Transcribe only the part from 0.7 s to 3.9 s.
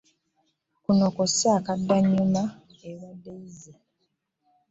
Kuno kw'ossa akaddannyuma ewa Daisy.